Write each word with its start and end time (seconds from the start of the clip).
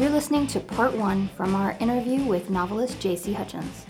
You're 0.00 0.08
listening 0.08 0.46
to 0.46 0.60
part 0.60 0.96
one 0.96 1.28
from 1.36 1.54
our 1.54 1.76
interview 1.78 2.24
with 2.24 2.48
novelist 2.48 2.98
J.C. 3.00 3.34
Hutchins. 3.34 3.84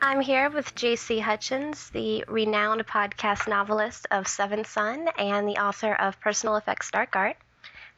I'm 0.00 0.20
here 0.20 0.48
with 0.48 0.72
J.C. 0.76 1.18
Hutchins, 1.18 1.90
the 1.90 2.24
renowned 2.28 2.86
podcast 2.86 3.48
novelist 3.48 4.06
of 4.12 4.28
Seventh 4.28 4.70
Son 4.70 5.08
and 5.18 5.48
the 5.48 5.60
author 5.60 5.94
of 5.94 6.20
Personal 6.20 6.54
Effects 6.54 6.92
Dark 6.92 7.16
Art. 7.16 7.38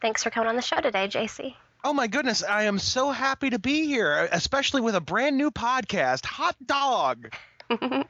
Thanks 0.00 0.24
for 0.24 0.30
coming 0.30 0.48
on 0.48 0.56
the 0.56 0.62
show 0.62 0.80
today, 0.80 1.06
J.C. 1.06 1.54
Oh 1.84 1.92
my 1.92 2.06
goodness, 2.06 2.42
I 2.42 2.62
am 2.62 2.78
so 2.78 3.10
happy 3.10 3.50
to 3.50 3.58
be 3.58 3.84
here, 3.84 4.26
especially 4.32 4.80
with 4.80 4.94
a 4.94 5.02
brand 5.02 5.36
new 5.36 5.50
podcast, 5.50 6.24
Hot 6.24 6.56
Dog. 6.64 7.34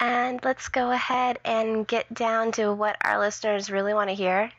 and 0.00 0.40
let's 0.42 0.68
go 0.68 0.90
ahead 0.90 1.38
and 1.44 1.86
get 1.86 2.14
down 2.14 2.50
to 2.52 2.72
what 2.72 2.96
our 3.02 3.18
listeners 3.18 3.70
really 3.70 3.92
want 3.92 4.08
to 4.08 4.14
hear 4.14 4.50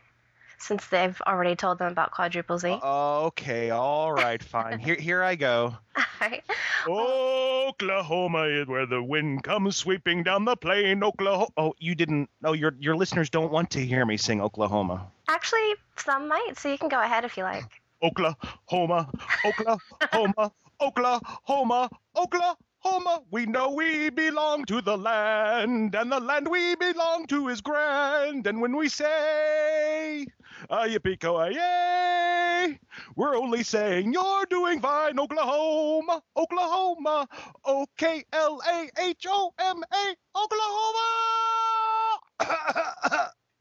since 0.58 0.86
they've 0.86 1.20
already 1.26 1.56
told 1.56 1.78
them 1.78 1.90
about 1.92 2.10
quadruple 2.10 2.58
Z. 2.58 2.78
Okay, 2.82 3.70
all 3.70 4.12
right, 4.12 4.42
fine. 4.42 4.78
here 4.78 4.96
here 4.96 5.22
I 5.22 5.34
go. 5.34 5.76
All 5.98 6.04
right. 6.20 6.42
Oklahoma 6.88 8.44
is 8.44 8.66
where 8.66 8.86
the 8.86 9.02
wind 9.02 9.42
comes 9.42 9.76
sweeping 9.76 10.22
down 10.22 10.44
the 10.44 10.56
plain. 10.56 11.02
Oklahoma. 11.02 11.48
Oh, 11.56 11.74
you 11.78 11.94
didn't. 11.94 12.30
Oh, 12.44 12.52
your 12.52 12.74
your 12.78 12.96
listeners 12.96 13.30
don't 13.30 13.50
want 13.50 13.70
to 13.70 13.84
hear 13.84 14.04
me 14.06 14.16
sing 14.16 14.40
Oklahoma. 14.40 15.10
Actually, 15.28 15.74
some 15.96 16.28
might, 16.28 16.52
so 16.56 16.70
you 16.70 16.78
can 16.78 16.88
go 16.88 17.00
ahead 17.00 17.24
if 17.24 17.36
you 17.36 17.42
like. 17.42 17.80
Oklahoma, 18.02 19.10
Oklahoma, 19.44 20.52
Oklahoma, 20.80 21.90
Oklahoma. 22.16 23.22
We 23.30 23.46
know 23.46 23.70
we 23.70 24.10
belong 24.10 24.64
to 24.66 24.80
the 24.80 24.96
land, 24.96 25.94
and 25.94 26.12
the 26.12 26.20
land 26.20 26.48
we 26.48 26.76
belong 26.76 27.26
to 27.26 27.48
is 27.48 27.60
grand. 27.60 28.46
And 28.46 28.62
when 28.62 28.76
we 28.76 28.88
say, 28.88 30.26
uh, 30.70 30.84
yippee 30.84 31.22
yay, 31.54 32.78
we're 33.16 33.36
only 33.36 33.62
saying 33.62 34.12
you're 34.12 34.46
doing 34.46 34.80
fine, 34.80 35.18
Oklahoma, 35.18 36.22
Oklahoma, 36.36 37.28
O 37.64 37.86
K 37.96 38.24
L 38.32 38.60
A 38.66 38.90
H 39.00 39.26
O 39.28 39.52
M 39.58 39.82
A, 39.92 40.16
Oklahoma. 40.36 41.08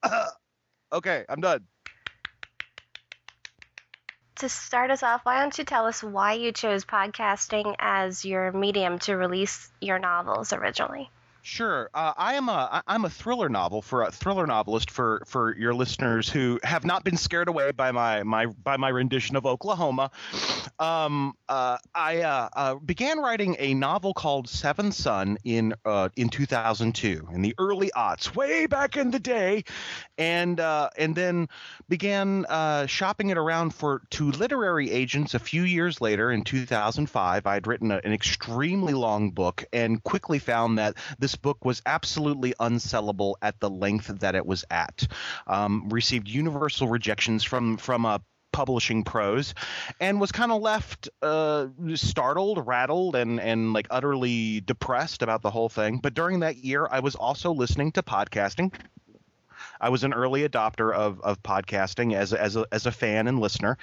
okay, 0.94 1.26
I'm 1.30 1.42
done 1.42 1.66
to 4.38 4.50
start 4.50 4.92
us 4.92 5.02
off, 5.02 5.22
why 5.24 5.40
don't 5.42 5.58
you 5.58 5.64
tell 5.64 5.86
us 5.86 6.04
why 6.04 6.34
you 6.34 6.52
chose 6.52 6.86
podcasting 6.86 7.76
as 7.80 8.24
your 8.24 8.52
medium 8.52 9.00
to 9.00 9.16
release 9.16 9.72
your 9.82 9.98
novels 9.98 10.54
originally? 10.54 11.10
Sure. 11.48 11.90
Uh, 11.94 12.12
I 12.18 12.34
am 12.34 12.50
a 12.50 12.84
I'm 12.88 13.06
a 13.06 13.10
thriller 13.10 13.48
novel 13.48 13.82
for 13.82 14.04
a 14.04 14.12
thriller 14.12 14.46
novelist 14.46 14.92
for 14.92 15.24
for 15.26 15.56
your 15.56 15.74
listeners 15.74 16.28
who 16.28 16.60
have 16.62 16.84
not 16.84 17.06
been 17.06 17.16
scared 17.16 17.48
away 17.48 17.72
by 17.72 17.94
my 17.94 18.24
my 18.24 18.48
by 18.48 18.76
my 18.76 18.90
rendition 18.90 19.38
of 19.38 19.46
Oklahoma. 19.46 20.12
Um, 20.80 21.34
uh, 21.50 21.78
I 21.94 22.22
uh, 22.22 22.50
uh 22.54 22.76
began 22.76 23.20
writing 23.20 23.56
a 23.60 23.74
novel 23.74 24.14
called 24.14 24.50
Seventh 24.50 24.94
Son 24.94 25.38
in 25.44 25.74
uh, 25.86 26.10
in 26.16 26.30
2002 26.30 27.30
in 27.34 27.42
the 27.42 27.56
early 27.58 27.92
aughts, 27.96 28.36
way 28.36 28.66
back 28.68 28.98
in 28.98 29.12
the 29.12 29.20
day, 29.20 29.64
and 30.18 30.60
uh, 30.60 30.90
and 30.98 31.16
then 31.16 31.50
began 31.90 32.46
shopping 32.88 33.30
it 33.30 33.38
around 33.38 33.74
for 33.74 34.02
to 34.12 34.32
literary 34.32 34.92
agents 34.92 35.34
a 35.34 35.40
few 35.40 35.64
years 35.64 36.02
later 36.02 36.32
in 36.32 36.44
2005. 36.44 37.48
I 37.48 37.54
had 37.54 37.68
written 37.68 37.92
a, 37.92 38.02
an 38.04 38.14
extremely 38.14 38.94
long 38.94 39.32
book 39.32 39.66
and 39.74 40.04
quickly 40.04 40.40
found 40.40 40.78
that 40.78 40.96
this 41.20 41.36
book 41.36 41.64
was 41.66 41.82
absolutely 41.86 42.54
unsellable 42.60 43.36
at 43.42 43.60
the 43.60 43.70
length 43.70 44.08
that 44.08 44.36
it 44.36 44.46
was 44.46 44.66
at. 44.70 45.08
Um, 45.46 45.90
received 45.90 46.28
universal 46.28 46.88
rejections 46.88 47.44
from 47.44 47.78
from 47.78 48.06
a 48.06 48.22
publishing 48.58 49.04
pros 49.04 49.54
and 50.00 50.20
was 50.20 50.32
kind 50.32 50.52
of 50.52 50.60
left 50.60 51.10
uh, 51.22 51.68
startled 51.94 52.66
rattled 52.66 53.16
and 53.16 53.40
and 53.40 53.72
like 53.72 53.86
utterly 53.92 54.62
depressed 54.62 55.22
about 55.22 55.44
the 55.44 55.52
whole 55.52 55.70
thing. 55.70 56.00
But 56.00 56.16
during 56.16 56.40
that 56.40 56.58
year 56.58 56.88
i 56.90 57.00
was 57.00 57.14
also 57.14 57.52
listening 57.52 57.92
to 57.92 58.02
podcasting. 58.02 58.74
I 59.80 59.90
was 59.90 60.04
an 60.04 60.12
early 60.12 60.42
adopter 60.48 60.92
of, 60.92 61.22
of 61.22 61.44
podcasting 61.44 62.16
as, 62.16 62.34
as, 62.34 62.56
a, 62.56 62.66
as 62.72 62.88
a 62.88 62.92
fan 62.92 63.28
and 63.28 63.40
listener, 63.40 63.78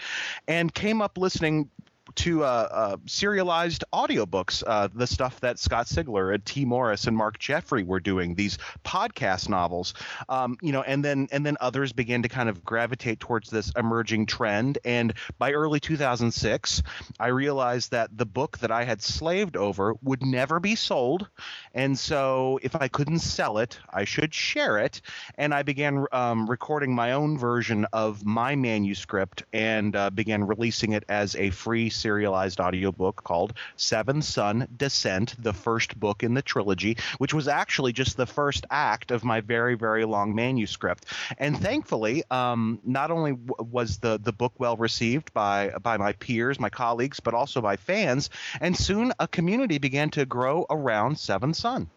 and 0.49 0.75
came 0.75 1.01
up 1.01 1.19
listening 1.19 1.71
to 2.17 2.45
uh, 2.45 2.69
uh, 2.71 2.97
serialized 3.07 3.85
audiobooks, 3.93 4.63
uh, 4.67 4.89
the 4.95 5.07
stuff 5.07 5.41
that 5.41 5.59
Scott 5.59 5.87
Sigler 5.87 6.35
and 6.35 6.45
Tee 6.45 6.65
Morris 6.65 7.07
and 7.07 7.17
Mark 7.17 7.39
Jeffrey 7.39 7.83
were 7.83 8.01
doing, 8.01 8.35
these 8.35 8.59
podcast 8.85 9.49
novels, 9.49 9.95
um, 10.29 10.57
you 10.61 10.73
know, 10.73 10.83
and 10.83 11.05
then 11.05 11.29
and 11.33 11.45
then 11.45 11.57
others 11.61 11.93
began 11.93 12.23
to 12.23 12.29
kind 12.29 12.49
of 12.49 12.65
gravitate 12.65 13.21
towards 13.21 13.51
this 13.51 13.73
emerging 13.77 14.27
trend. 14.27 14.79
And 14.85 15.15
by 15.39 15.53
early 15.53 15.81
2006, 15.81 16.83
I 17.19 17.29
realized 17.29 17.91
that 17.93 18.17
the 18.17 18.27
book 18.27 18.59
that 18.59 18.71
I 18.71 18.85
had 18.85 19.03
slaved 19.03 19.57
over 19.57 19.95
would 20.03 20.23
never 20.23 20.61
be 20.61 20.75
sold, 20.75 21.29
and 21.73 21.99
so 21.99 22.59
if 22.63 22.77
I 22.77 22.89
couldn't 22.89 23.21
sell 23.21 23.59
it, 23.59 23.79
I 23.91 24.05
should 24.05 24.35
share 24.35 24.79
it. 24.79 25.01
And 25.37 25.55
I 25.55 25.63
began 25.63 26.07
um, 26.13 26.49
recording 26.49 26.95
my 26.95 27.13
own 27.13 27.39
version 27.39 27.87
of 27.93 28.25
my 28.25 28.57
manuscript 28.57 29.45
and 29.53 29.97
uh, 29.97 30.11
began 30.11 30.45
releasing 30.45 30.93
it 30.93 31.05
as 31.09 31.35
a 31.37 31.51
free 31.51 31.91
serialized 31.95 32.61
audiobook 32.61 33.23
called 33.25 33.55
Seventh 33.77 34.25
Son 34.25 34.69
Descent, 34.77 35.35
the 35.43 35.53
first 35.53 35.99
book 35.99 36.23
in 36.23 36.35
the 36.35 36.43
trilogy, 36.43 36.97
which 37.19 37.33
was 37.33 37.49
actually 37.49 37.93
just 37.93 38.17
the 38.17 38.27
first 38.27 38.67
act 38.71 39.11
of 39.11 39.25
my 39.25 39.41
very, 39.41 39.75
very 39.75 40.05
long 40.05 40.35
manuscript. 40.35 41.07
And 41.39 41.59
thankfully, 41.59 42.25
um, 42.31 42.81
not 42.85 43.11
only 43.11 43.33
w- 43.33 43.71
was 43.71 43.99
the, 43.99 44.19
the 44.19 44.33
book 44.33 44.53
well 44.59 44.77
received 44.77 45.33
by, 45.33 45.71
by 45.83 45.97
my 45.97 46.13
peers, 46.13 46.61
my 46.61 46.71
colleagues, 46.71 47.21
but 47.21 47.35
also 47.35 47.61
by 47.61 47.77
fans, 47.77 48.31
and 48.61 48.77
soon 48.77 49.13
a 49.19 49.29
community 49.29 49.79
began 49.79 50.11
to 50.11 50.27
grow 50.27 50.67
around 50.69 51.19
Seventh 51.19 51.57
Son. 51.57 51.91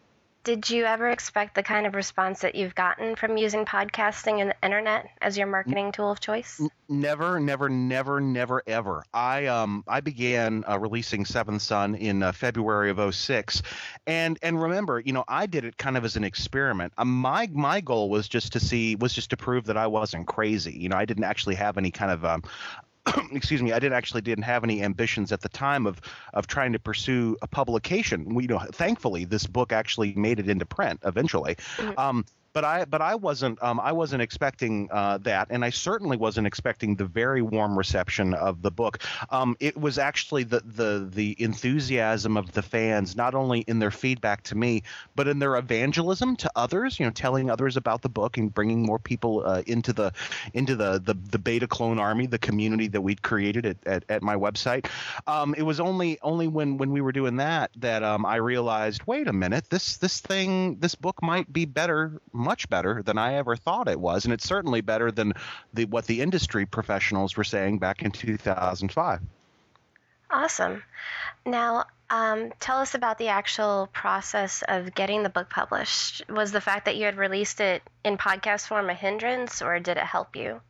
Did 0.48 0.70
you 0.70 0.86
ever 0.86 1.10
expect 1.10 1.54
the 1.54 1.62
kind 1.62 1.86
of 1.86 1.94
response 1.94 2.40
that 2.40 2.54
you've 2.54 2.74
gotten 2.74 3.16
from 3.16 3.36
using 3.36 3.66
podcasting 3.66 4.40
and 4.40 4.48
the 4.48 4.56
internet 4.62 5.10
as 5.20 5.36
your 5.36 5.46
marketing 5.46 5.92
tool 5.92 6.10
of 6.10 6.20
choice? 6.20 6.58
Never, 6.88 7.38
never, 7.38 7.68
never, 7.68 8.18
never, 8.18 8.62
ever. 8.66 9.04
I 9.12 9.44
um 9.44 9.84
I 9.86 10.00
began 10.00 10.64
uh, 10.66 10.78
releasing 10.78 11.26
Seventh 11.26 11.60
Son 11.60 11.94
in 11.94 12.22
uh, 12.22 12.32
February 12.32 12.88
of 12.88 13.14
06. 13.14 13.60
and 14.06 14.38
and 14.40 14.62
remember, 14.62 14.98
you 14.98 15.12
know, 15.12 15.22
I 15.28 15.44
did 15.44 15.66
it 15.66 15.76
kind 15.76 15.98
of 15.98 16.06
as 16.06 16.16
an 16.16 16.24
experiment. 16.24 16.94
Um, 16.96 17.12
my 17.12 17.50
my 17.52 17.82
goal 17.82 18.08
was 18.08 18.26
just 18.26 18.54
to 18.54 18.60
see 18.60 18.96
was 18.96 19.12
just 19.12 19.28
to 19.28 19.36
prove 19.36 19.66
that 19.66 19.76
I 19.76 19.88
wasn't 19.88 20.26
crazy. 20.28 20.72
You 20.72 20.88
know, 20.88 20.96
I 20.96 21.04
didn't 21.04 21.24
actually 21.24 21.56
have 21.56 21.76
any 21.76 21.90
kind 21.90 22.10
of 22.10 22.24
um, 22.24 22.42
excuse 23.32 23.62
me, 23.62 23.72
I 23.72 23.78
didn't 23.78 23.94
actually 23.94 24.22
didn't 24.22 24.44
have 24.44 24.64
any 24.64 24.82
ambitions 24.82 25.32
at 25.32 25.40
the 25.40 25.48
time 25.48 25.86
of 25.86 26.00
of 26.34 26.46
trying 26.46 26.72
to 26.72 26.78
pursue 26.78 27.36
a 27.42 27.46
publication. 27.46 28.34
We, 28.34 28.44
you 28.44 28.48
know, 28.48 28.60
thankfully, 28.72 29.24
this 29.24 29.46
book 29.46 29.72
actually 29.72 30.14
made 30.14 30.38
it 30.38 30.48
into 30.48 30.66
print 30.66 31.00
eventually. 31.04 31.56
Mm-hmm. 31.76 31.98
Um, 31.98 32.24
but 32.58 32.64
I 32.64 32.84
but 32.86 33.00
I 33.00 33.14
wasn't 33.14 33.62
um, 33.62 33.78
I 33.78 33.92
wasn't 33.92 34.20
expecting 34.20 34.88
uh, 34.90 35.18
that, 35.18 35.46
and 35.50 35.64
I 35.64 35.70
certainly 35.70 36.16
wasn't 36.16 36.48
expecting 36.48 36.96
the 36.96 37.04
very 37.04 37.40
warm 37.40 37.78
reception 37.78 38.34
of 38.34 38.62
the 38.62 38.72
book. 38.72 38.98
Um, 39.30 39.56
it 39.60 39.76
was 39.76 39.96
actually 39.96 40.42
the 40.42 40.58
the 40.66 41.08
the 41.08 41.36
enthusiasm 41.40 42.36
of 42.36 42.50
the 42.50 42.62
fans, 42.62 43.14
not 43.14 43.36
only 43.36 43.60
in 43.60 43.78
their 43.78 43.92
feedback 43.92 44.42
to 44.42 44.56
me, 44.56 44.82
but 45.14 45.28
in 45.28 45.38
their 45.38 45.54
evangelism 45.54 46.34
to 46.34 46.50
others. 46.56 46.98
You 46.98 47.06
know, 47.06 47.12
telling 47.12 47.48
others 47.48 47.76
about 47.76 48.02
the 48.02 48.08
book 48.08 48.36
and 48.38 48.52
bringing 48.52 48.82
more 48.82 48.98
people 48.98 49.44
uh, 49.46 49.62
into 49.68 49.92
the 49.92 50.12
into 50.52 50.74
the, 50.74 50.98
the 50.98 51.14
the 51.14 51.38
beta 51.38 51.68
clone 51.68 52.00
army, 52.00 52.26
the 52.26 52.40
community 52.40 52.88
that 52.88 53.02
we'd 53.02 53.22
created 53.22 53.66
at, 53.66 53.76
at, 53.86 54.04
at 54.08 54.20
my 54.20 54.34
website. 54.34 54.90
Um, 55.28 55.54
it 55.54 55.62
was 55.62 55.78
only 55.78 56.18
only 56.22 56.48
when 56.48 56.76
when 56.76 56.90
we 56.90 57.02
were 57.02 57.12
doing 57.12 57.36
that 57.36 57.70
that 57.76 58.02
um, 58.02 58.26
I 58.26 58.36
realized, 58.36 59.02
wait 59.06 59.28
a 59.28 59.32
minute, 59.32 59.70
this 59.70 59.98
this 59.98 60.18
thing 60.18 60.80
this 60.80 60.96
book 60.96 61.22
might 61.22 61.52
be 61.52 61.64
better 61.64 62.20
much 62.48 62.70
better 62.70 63.02
than 63.02 63.18
I 63.18 63.34
ever 63.34 63.56
thought 63.56 63.88
it 63.88 64.00
was, 64.00 64.24
and 64.24 64.32
it's 64.32 64.48
certainly 64.48 64.80
better 64.80 65.12
than 65.12 65.34
the 65.74 65.84
what 65.84 66.06
the 66.06 66.22
industry 66.22 66.64
professionals 66.64 67.36
were 67.36 67.44
saying 67.44 67.78
back 67.78 68.00
in 68.02 68.10
2005. 68.10 69.20
Awesome. 70.30 70.82
Now, 71.44 71.84
um, 72.08 72.52
tell 72.58 72.78
us 72.78 72.94
about 72.94 73.18
the 73.18 73.28
actual 73.28 73.90
process 73.92 74.64
of 74.66 74.94
getting 74.94 75.22
the 75.22 75.28
book 75.28 75.50
published. 75.50 76.22
Was 76.30 76.50
the 76.50 76.62
fact 76.62 76.86
that 76.86 76.96
you 76.96 77.04
had 77.04 77.18
released 77.18 77.60
it 77.60 77.82
in 78.02 78.16
podcast 78.16 78.66
form 78.66 78.88
a 78.88 78.94
hindrance, 78.94 79.60
or 79.60 79.78
did 79.78 79.98
it 79.98 80.04
help 80.04 80.34
you? 80.34 80.62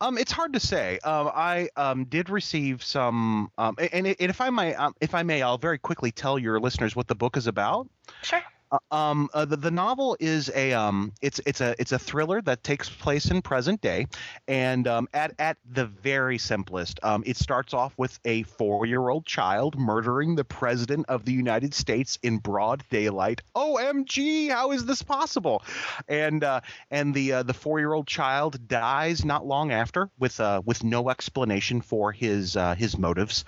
Um, 0.00 0.18
it's 0.18 0.32
hard 0.32 0.54
to 0.54 0.60
say. 0.60 0.98
Um, 1.04 1.30
I 1.32 1.68
um, 1.76 2.06
did 2.06 2.28
receive 2.28 2.82
some, 2.82 3.52
um, 3.56 3.76
and, 3.78 4.06
and 4.06 4.16
if 4.18 4.40
I 4.40 4.50
may, 4.50 4.74
um, 4.74 4.94
if 5.00 5.14
I 5.14 5.22
may, 5.22 5.42
I'll 5.42 5.58
very 5.58 5.78
quickly 5.78 6.10
tell 6.10 6.38
your 6.38 6.58
listeners 6.58 6.96
what 6.96 7.06
the 7.06 7.14
book 7.14 7.36
is 7.36 7.46
about. 7.46 7.88
Sure. 8.22 8.42
Uh, 8.70 8.78
um, 8.90 9.28
uh, 9.32 9.44
the, 9.44 9.56
the 9.56 9.70
novel 9.70 10.16
is 10.20 10.50
a 10.54 10.72
um, 10.72 11.12
it's 11.22 11.40
it's 11.46 11.60
a 11.60 11.74
it's 11.78 11.92
a 11.92 11.98
thriller 11.98 12.42
that 12.42 12.62
takes 12.62 12.88
place 12.88 13.30
in 13.30 13.40
present 13.40 13.80
day, 13.80 14.06
and 14.46 14.86
um, 14.86 15.08
at 15.14 15.34
at 15.38 15.56
the 15.70 15.86
very 15.86 16.38
simplest, 16.38 17.00
um, 17.02 17.22
it 17.24 17.36
starts 17.36 17.72
off 17.72 17.94
with 17.96 18.18
a 18.24 18.42
four 18.42 18.84
year 18.84 19.08
old 19.08 19.24
child 19.24 19.78
murdering 19.78 20.34
the 20.34 20.44
president 20.44 21.06
of 21.08 21.24
the 21.24 21.32
United 21.32 21.72
States 21.72 22.18
in 22.22 22.38
broad 22.38 22.84
daylight. 22.90 23.40
OMG! 23.54 24.50
How 24.50 24.72
is 24.72 24.84
this 24.84 25.02
possible? 25.02 25.62
And 26.06 26.44
uh, 26.44 26.60
and 26.90 27.14
the 27.14 27.32
uh, 27.32 27.42
the 27.44 27.54
four 27.54 27.78
year 27.78 27.92
old 27.92 28.06
child 28.06 28.68
dies 28.68 29.24
not 29.24 29.46
long 29.46 29.72
after 29.72 30.10
with 30.18 30.40
uh, 30.40 30.60
with 30.64 30.84
no 30.84 31.08
explanation 31.08 31.80
for 31.80 32.12
his 32.12 32.56
uh, 32.56 32.74
his 32.74 32.98
motives. 32.98 33.44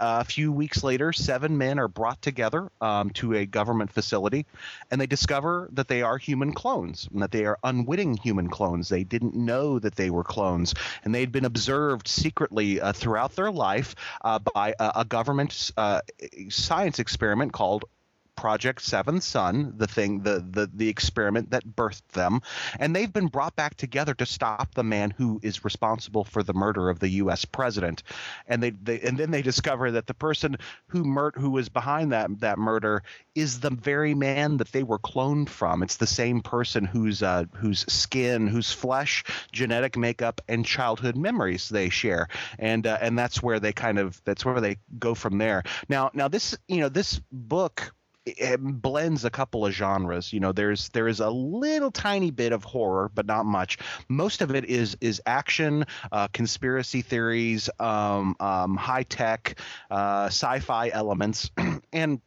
A 0.00 0.24
few 0.24 0.50
weeks 0.50 0.82
later, 0.82 1.12
seven 1.12 1.58
men 1.58 1.78
are 1.78 1.88
brought 1.88 2.20
together 2.22 2.70
um, 2.80 3.10
to 3.10 3.34
a 3.34 3.46
government 3.46 3.92
facility 3.92 4.31
and 4.90 5.00
they 5.00 5.06
discover 5.06 5.68
that 5.72 5.88
they 5.88 6.02
are 6.02 6.18
human 6.18 6.52
clones 6.52 7.08
and 7.12 7.22
that 7.22 7.30
they 7.30 7.44
are 7.44 7.58
unwitting 7.62 8.16
human 8.16 8.48
clones. 8.48 8.88
They 8.88 9.04
didn't 9.04 9.34
know 9.34 9.78
that 9.78 9.94
they 9.96 10.10
were 10.10 10.24
clones, 10.24 10.74
and 11.04 11.14
they'd 11.14 11.32
been 11.32 11.44
observed 11.44 12.08
secretly 12.08 12.80
uh, 12.80 12.92
throughout 12.92 13.36
their 13.36 13.50
life 13.50 13.94
uh, 14.22 14.38
by 14.54 14.74
a, 14.78 14.92
a 14.96 15.04
government 15.04 15.72
uh, 15.76 16.00
science 16.48 16.98
experiment 16.98 17.52
called 17.52 17.84
Project 18.42 18.82
Seventh 18.82 19.22
Son, 19.22 19.74
the 19.76 19.86
thing, 19.86 20.24
the, 20.24 20.44
the 20.44 20.68
the 20.74 20.88
experiment 20.88 21.50
that 21.50 21.64
birthed 21.64 22.08
them, 22.08 22.40
and 22.80 22.94
they've 22.94 23.12
been 23.12 23.28
brought 23.28 23.54
back 23.54 23.76
together 23.76 24.14
to 24.14 24.26
stop 24.26 24.74
the 24.74 24.82
man 24.82 25.12
who 25.12 25.38
is 25.44 25.64
responsible 25.64 26.24
for 26.24 26.42
the 26.42 26.52
murder 26.52 26.90
of 26.90 26.98
the 26.98 27.08
U.S. 27.10 27.44
president, 27.44 28.02
and 28.48 28.60
they, 28.60 28.70
they 28.70 28.98
and 29.02 29.16
then 29.16 29.30
they 29.30 29.42
discover 29.42 29.92
that 29.92 30.08
the 30.08 30.14
person 30.14 30.56
who 30.88 31.04
mur- 31.04 31.30
who 31.36 31.50
was 31.50 31.68
behind 31.68 32.10
that 32.10 32.40
that 32.40 32.58
murder 32.58 33.04
is 33.36 33.60
the 33.60 33.70
very 33.70 34.12
man 34.12 34.56
that 34.56 34.72
they 34.72 34.82
were 34.82 34.98
cloned 34.98 35.48
from. 35.48 35.84
It's 35.84 35.98
the 35.98 36.06
same 36.08 36.40
person 36.40 36.84
whose 36.84 37.22
uh, 37.22 37.44
whose 37.54 37.82
skin, 37.88 38.48
whose 38.48 38.72
flesh, 38.72 39.22
genetic 39.52 39.96
makeup, 39.96 40.40
and 40.48 40.66
childhood 40.66 41.16
memories 41.16 41.68
they 41.68 41.90
share, 41.90 42.26
and 42.58 42.88
uh, 42.88 42.98
and 43.00 43.16
that's 43.16 43.40
where 43.40 43.60
they 43.60 43.72
kind 43.72 44.00
of 44.00 44.20
that's 44.24 44.44
where 44.44 44.60
they 44.60 44.78
go 44.98 45.14
from 45.14 45.38
there. 45.38 45.62
Now 45.88 46.10
now 46.12 46.26
this 46.26 46.58
you 46.66 46.80
know 46.80 46.88
this 46.88 47.20
book 47.30 47.92
it 48.24 48.60
blends 48.60 49.24
a 49.24 49.30
couple 49.30 49.66
of 49.66 49.72
genres. 49.72 50.32
You 50.32 50.40
know, 50.40 50.52
there's 50.52 50.88
there 50.90 51.08
is 51.08 51.20
a 51.20 51.30
little 51.30 51.90
tiny 51.90 52.30
bit 52.30 52.52
of 52.52 52.64
horror, 52.64 53.10
but 53.14 53.26
not 53.26 53.46
much. 53.46 53.78
Most 54.08 54.42
of 54.42 54.54
it 54.54 54.64
is 54.66 54.96
is 55.00 55.20
action, 55.26 55.84
uh, 56.10 56.28
conspiracy 56.28 57.02
theories, 57.02 57.68
um, 57.80 58.36
um, 58.40 58.76
high 58.76 59.02
tech, 59.04 59.58
uh, 59.90 60.26
sci-fi 60.26 60.90
elements, 60.90 61.50
and 61.92 62.20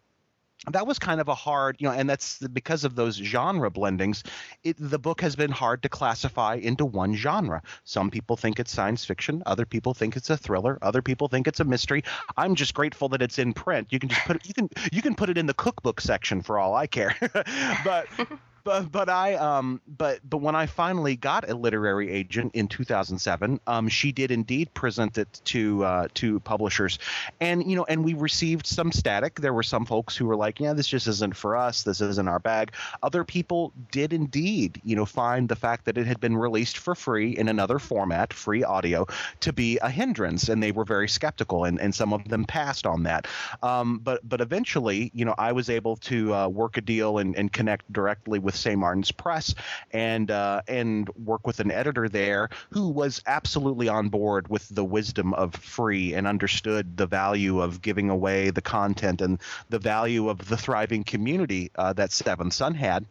that 0.72 0.88
was 0.88 1.00
kind 1.00 1.22
of 1.22 1.28
a 1.28 1.36
hard, 1.36 1.78
you 1.80 1.88
know, 1.88 1.94
and 1.94 2.10
that's 2.10 2.40
because 2.40 2.84
of 2.84 2.96
those 2.96 3.16
genre 3.16 3.72
blendings. 3.72 4.24
It, 4.64 4.76
the 4.80 5.00
book 5.00 5.22
has 5.22 5.36
been 5.36 5.52
hard 5.52 5.84
to 5.84 5.90
classify 5.90 6.56
into 6.56 6.86
one 6.86 7.16
genre. 7.16 7.62
Some 7.84 8.10
people 8.10 8.36
think 8.36 8.60
it's 8.60 8.72
science 8.72 9.06
fiction, 9.06 9.44
other 9.46 9.66
people 9.66 9.94
think 9.94 10.16
it's 10.16 10.30
a 10.30 10.38
thriller, 10.38 10.78
other 10.82 11.02
people 11.02 11.28
think 11.28 11.48
it's 11.48 11.60
a 11.60 11.66
mystery. 11.66 12.04
I'm 12.38 12.56
just 12.56 12.74
grateful 12.74 13.10
that 13.10 13.22
it's 13.22 13.40
in 13.40 13.54
print. 13.54 13.88
You 13.92 14.00
can 14.00 14.10
just 14.10 14.26
put 14.26 14.38
it, 14.38 14.48
you 14.48 14.54
can 14.54 14.70
you 14.92 15.02
can 15.02 15.16
put 15.16 15.30
it 15.30 15.38
in 15.38 15.46
the 15.46 15.54
cookbook 15.54 16.02
section 16.02 16.42
for 16.42 16.60
all 16.60 16.76
I 16.76 16.88
care. 16.88 17.16
but 17.84 18.08
but 18.66 18.92
but 18.92 19.10
I 19.10 19.36
um 19.36 19.80
but 19.88 20.20
but 20.28 20.38
when 20.38 20.56
I 20.56 20.66
finally 20.66 21.16
got 21.16 21.48
a 21.50 21.54
literary 21.54 22.12
agent 22.12 22.56
in 22.56 22.68
2007, 22.68 23.62
um, 23.68 23.88
she 23.88 24.12
did 24.12 24.32
indeed 24.32 24.74
present 24.74 25.18
it 25.20 25.40
to 25.46 25.86
uh, 25.86 26.08
to 26.16 26.40
publishers, 26.42 26.98
and 27.40 27.70
you 27.70 27.76
know, 27.76 27.86
and 27.86 28.04
we 28.04 28.16
received 28.16 28.66
some 28.66 28.92
static. 28.92 29.40
There 29.40 29.54
were 29.54 29.64
some 29.64 29.86
folks 29.86 30.18
who 30.18 30.26
were 30.26 30.36
like, 30.36 30.60
"Yeah, 30.60 30.74
this 30.74 30.88
just 30.88 31.08
isn't 31.08 31.38
for 31.38 31.56
us. 31.56 31.84
This 31.84 32.02
isn't 32.02 32.28
our 32.28 32.40
bag." 32.40 32.74
Other 33.04 33.24
people 33.24 33.72
did 33.92 34.12
indeed, 34.12 34.82
you 34.84 34.96
know, 34.96 35.06
find 35.06 35.48
the 35.48 35.56
fact 35.56 35.86
that 35.86 35.98
it 35.98 36.08
had 36.08 36.20
been 36.20 36.36
released 36.36 36.80
for 36.80 36.96
free 36.96 37.38
in 37.38 37.48
another 37.48 37.78
format, 37.78 38.34
free 38.34 38.64
audio, 38.64 39.06
to 39.42 39.54
be 39.54 39.78
a 39.78 39.90
hindrance, 39.90 40.50
and 40.50 40.62
they 40.62 40.72
were 40.72 40.86
very 40.86 41.08
skeptical, 41.08 41.66
and 41.66 41.80
and 41.80 41.94
some 41.94 42.14
of 42.14 42.28
them 42.28 42.44
passed 42.46 42.88
on 42.88 43.04
that. 43.04 43.28
Um, 43.62 44.00
but 44.00 44.28
but 44.28 44.42
eventually, 44.42 45.12
you 45.14 45.24
know, 45.24 45.36
I 45.38 45.52
was 45.52 45.70
able 45.70 45.98
to 45.98 46.34
uh, 46.34 46.48
work 46.48 46.78
a 46.78 46.82
deal 46.82 47.20
and, 47.20 47.36
and 47.36 47.54
connect 47.54 47.94
directly 47.94 48.40
with 48.40 48.55
with 48.56 48.62
St. 48.62 48.80
Martin's 48.80 49.12
Press 49.12 49.54
and 49.92 50.31
uh, 50.31 50.62
and 50.68 51.10
work 51.10 51.46
with 51.46 51.60
an 51.60 51.72
editor 51.72 52.07
there 52.07 52.50
who 52.72 52.88
was 52.88 53.22
absolutely 53.28 53.90
on 53.90 54.07
board 54.07 54.48
with 54.48 54.68
the 54.69 54.86
wisdom 54.86 55.34
of 55.34 55.54
free 55.56 56.13
and 56.13 56.25
understood 56.25 56.96
the 56.96 57.06
value 57.06 57.60
of 57.60 57.81
giving 57.81 58.10
away 58.10 58.50
the 58.52 58.62
content 58.62 59.22
and 59.22 59.42
the 59.69 59.80
value 59.80 60.30
of 60.30 60.48
the 60.48 60.56
thriving 60.56 61.04
community 61.04 61.69
uh, 61.75 61.92
that 61.92 62.13
Seventh 62.13 62.54
Son 62.54 62.74
had 62.74 63.06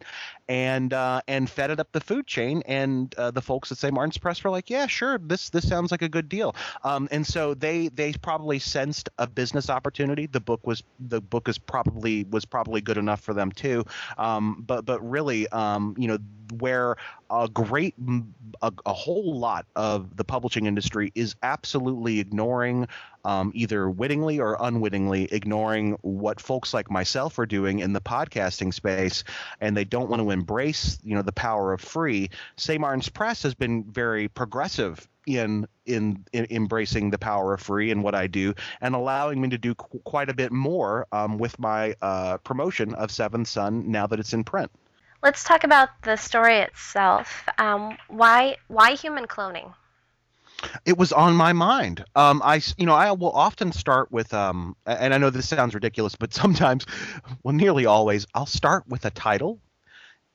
and 0.47 0.93
uh, 0.93 1.21
and 1.27 1.49
fed 1.49 1.71
it 1.71 1.79
up 1.79 1.91
the 1.91 2.01
food 2.01 2.27
chain. 2.27 2.61
And 2.65 3.13
uh, 3.15 3.31
the 3.31 3.41
folks 3.41 3.71
at 3.71 3.77
St. 3.77 3.93
Martin's 3.93 4.17
Press 4.17 4.43
were 4.43 4.49
like, 4.49 4.69
"Yeah, 4.69 4.87
sure, 4.87 5.17
this 5.17 5.49
this 5.49 5.67
sounds 5.67 5.91
like 5.91 6.01
a 6.01 6.09
good 6.09 6.29
deal." 6.29 6.55
Um, 6.83 7.07
and 7.11 7.25
so 7.25 7.53
they 7.53 7.89
they 7.89 8.13
probably 8.13 8.59
sensed 8.59 9.09
a 9.17 9.27
business 9.27 9.69
opportunity. 9.69 10.27
The 10.27 10.39
book 10.39 10.65
was 10.65 10.83
the 10.99 11.21
book 11.21 11.49
is 11.49 11.57
probably 11.57 12.23
was 12.25 12.45
probably 12.45 12.81
good 12.81 12.97
enough 12.97 13.21
for 13.21 13.33
them 13.33 13.51
too. 13.51 13.85
Um, 14.17 14.63
but 14.65 14.85
but 14.85 15.07
really, 15.35 15.47
um, 15.49 15.95
you 15.97 16.07
know, 16.07 16.17
where 16.59 16.95
a 17.31 17.49
great 17.51 17.95
a, 18.61 18.71
a, 18.85 18.93
whole 18.93 19.37
lot 19.37 19.65
of 19.75 20.15
the 20.15 20.23
publishing 20.23 20.67
industry 20.67 21.11
is 21.15 21.35
absolutely 21.41 22.19
ignoring 22.19 22.87
um, 23.25 23.51
either 23.55 23.89
wittingly 23.89 24.39
or 24.39 24.55
unwittingly 24.59 25.27
ignoring 25.31 25.97
what 26.01 26.39
folks 26.39 26.71
like 26.71 26.91
myself 26.91 27.39
are 27.39 27.47
doing 27.47 27.79
in 27.79 27.93
the 27.93 27.99
podcasting 27.99 28.71
space 28.71 29.23
and 29.59 29.75
they 29.75 29.83
don't 29.83 30.07
want 30.07 30.21
to 30.21 30.29
embrace 30.29 30.99
you 31.03 31.15
know 31.15 31.23
the 31.23 31.31
power 31.31 31.73
of 31.73 31.81
free 31.81 32.29
st 32.57 32.79
martin's 32.79 33.09
press 33.09 33.41
has 33.41 33.55
been 33.55 33.83
very 33.85 34.27
progressive 34.27 35.07
in, 35.25 35.67
in, 35.87 36.23
in 36.33 36.45
embracing 36.51 37.09
the 37.09 37.17
power 37.17 37.55
of 37.55 37.61
free 37.61 37.89
and 37.89 38.03
what 38.03 38.13
I 38.13 38.27
do, 38.27 38.53
and 38.79 38.93
allowing 38.93 39.41
me 39.41 39.49
to 39.49 39.57
do 39.57 39.73
qu- 39.73 39.99
quite 40.03 40.29
a 40.29 40.35
bit 40.35 40.51
more 40.51 41.07
um, 41.11 41.39
with 41.39 41.57
my 41.57 41.95
uh, 42.01 42.37
promotion 42.37 42.93
of 42.93 43.09
Seventh 43.09 43.47
Son 43.47 43.91
now 43.91 44.05
that 44.07 44.19
it's 44.19 44.33
in 44.33 44.43
print. 44.43 44.71
Let's 45.23 45.43
talk 45.43 45.63
about 45.63 45.89
the 46.03 46.15
story 46.15 46.57
itself. 46.59 47.47
Um, 47.57 47.97
why 48.07 48.57
why 48.67 48.93
human 48.95 49.25
cloning? 49.25 49.73
It 50.85 50.97
was 50.97 51.11
on 51.11 51.35
my 51.35 51.53
mind. 51.53 52.03
Um, 52.15 52.41
I 52.43 52.61
you 52.77 52.85
know 52.85 52.93
I 52.93 53.11
will 53.11 53.31
often 53.31 53.71
start 53.71 54.11
with 54.11 54.33
um, 54.33 54.75
and 54.85 55.13
I 55.13 55.17
know 55.17 55.29
this 55.29 55.49
sounds 55.49 55.73
ridiculous, 55.73 56.15
but 56.15 56.33
sometimes, 56.41 56.85
well, 57.43 57.55
nearly 57.55 57.85
always, 57.85 58.27
I'll 58.33 58.45
start 58.45 58.83
with 58.87 59.05
a 59.05 59.11
title 59.11 59.59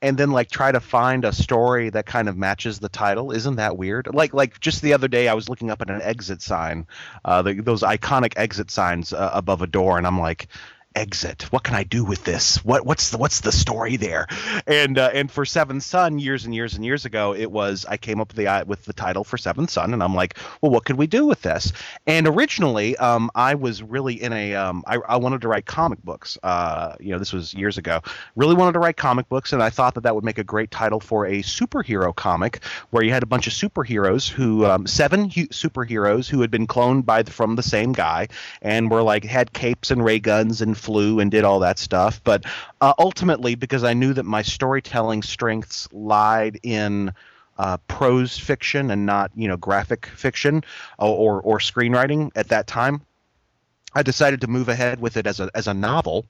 and 0.02 0.16
then 0.16 0.30
like 0.30 0.50
try 0.50 0.72
to 0.72 0.80
find 0.80 1.24
a 1.24 1.32
story 1.32 1.90
that 1.90 2.06
kind 2.06 2.28
of 2.28 2.36
matches 2.36 2.78
the 2.78 2.88
title. 2.88 3.30
Isn't 3.30 3.56
that 3.56 3.76
weird? 3.76 4.08
Like 4.12 4.32
like 4.32 4.60
just 4.60 4.82
the 4.82 4.94
other 4.94 5.08
day, 5.08 5.28
I 5.28 5.34
was 5.34 5.48
looking 5.48 5.70
up 5.70 5.82
at 5.82 5.90
an 5.90 6.02
exit 6.02 6.42
sign, 6.42 6.86
uh, 7.24 7.42
the, 7.42 7.54
those 7.54 7.82
iconic 7.82 8.32
exit 8.36 8.70
signs 8.70 9.12
uh, 9.12 9.30
above 9.32 9.62
a 9.62 9.66
door, 9.66 9.98
and 9.98 10.06
I'm 10.06 10.18
like, 10.20 10.48
exit. 10.96 11.42
What 11.52 11.62
can 11.62 11.76
i 11.76 11.84
do 11.84 12.04
with 12.04 12.24
this? 12.24 12.64
What 12.64 12.84
what's 12.84 13.10
the 13.10 13.18
what's 13.18 13.40
the 13.40 13.52
story 13.52 13.96
there? 13.96 14.26
And 14.66 14.98
uh, 14.98 15.10
and 15.14 15.30
for 15.30 15.44
seventh 15.44 15.84
son 15.84 16.18
years 16.18 16.44
and 16.44 16.54
years 16.54 16.74
and 16.74 16.84
years 16.84 17.04
ago 17.04 17.32
it 17.34 17.50
was 17.50 17.86
i 17.88 17.96
came 17.96 18.20
up 18.20 18.28
with 18.28 18.36
the 18.36 18.48
uh, 18.48 18.64
with 18.64 18.84
the 18.84 18.92
title 18.92 19.22
for 19.22 19.38
seventh 19.38 19.70
son 19.70 19.92
and 19.92 20.02
i'm 20.02 20.14
like 20.14 20.36
well 20.60 20.72
what 20.72 20.84
could 20.84 20.96
we 20.96 21.06
do 21.06 21.26
with 21.26 21.42
this? 21.42 21.72
And 22.06 22.26
originally 22.26 22.96
um, 22.96 23.30
i 23.34 23.54
was 23.54 23.82
really 23.82 24.20
in 24.20 24.32
a 24.32 24.54
um, 24.54 24.82
I, 24.86 24.96
I 24.96 25.16
wanted 25.16 25.42
to 25.42 25.48
write 25.48 25.66
comic 25.66 26.02
books 26.02 26.36
uh, 26.42 26.96
you 26.98 27.10
know 27.12 27.18
this 27.18 27.32
was 27.32 27.54
years 27.54 27.78
ago. 27.78 28.00
Really 28.34 28.54
wanted 28.54 28.72
to 28.72 28.80
write 28.80 28.96
comic 28.96 29.28
books 29.28 29.52
and 29.52 29.62
i 29.62 29.70
thought 29.70 29.94
that 29.94 30.02
that 30.02 30.14
would 30.14 30.24
make 30.24 30.38
a 30.38 30.44
great 30.44 30.72
title 30.72 30.98
for 30.98 31.26
a 31.26 31.42
superhero 31.42 32.14
comic 32.14 32.64
where 32.90 33.04
you 33.04 33.12
had 33.12 33.22
a 33.22 33.26
bunch 33.26 33.46
of 33.46 33.52
superheroes 33.52 34.28
who 34.28 34.64
um, 34.66 34.86
seven 34.88 35.30
hu- 35.30 35.46
superheroes 35.48 36.28
who 36.28 36.40
had 36.40 36.50
been 36.50 36.66
cloned 36.66 37.04
by 37.04 37.22
the, 37.22 37.30
from 37.30 37.54
the 37.54 37.62
same 37.62 37.92
guy 37.92 38.26
and 38.60 38.90
were 38.90 39.02
like 39.02 39.24
had 39.24 39.52
capes 39.52 39.92
and 39.92 40.04
ray 40.04 40.18
guns 40.18 40.60
and 40.60 40.79
flew 40.80 41.20
and 41.20 41.30
did 41.30 41.44
all 41.44 41.60
that 41.60 41.78
stuff. 41.78 42.20
But 42.24 42.44
uh, 42.80 42.94
ultimately, 42.98 43.54
because 43.54 43.84
I 43.84 43.94
knew 43.94 44.12
that 44.14 44.24
my 44.24 44.42
storytelling 44.42 45.22
strengths 45.22 45.88
lied 45.92 46.58
in 46.62 47.12
uh, 47.58 47.76
prose 47.88 48.38
fiction 48.38 48.90
and 48.90 49.04
not 49.04 49.30
you 49.34 49.46
know 49.46 49.56
graphic 49.56 50.06
fiction 50.06 50.64
or, 50.98 51.38
or, 51.38 51.42
or 51.42 51.58
screenwriting 51.58 52.30
at 52.34 52.48
that 52.48 52.66
time. 52.66 53.02
I 53.92 54.02
decided 54.02 54.40
to 54.42 54.46
move 54.46 54.68
ahead 54.68 55.00
with 55.00 55.16
it 55.16 55.26
as 55.26 55.40
a 55.40 55.50
as 55.54 55.66
a 55.66 55.74
novel, 55.74 56.24